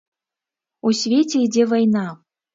[0.87, 2.09] У свеце ідзе вайна.